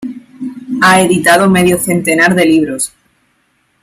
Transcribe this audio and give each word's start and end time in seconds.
Ha 0.81 0.99
editado 1.03 1.47
medio 1.47 1.77
centenar 1.77 2.33
de 2.33 2.45
libros. 2.45 2.91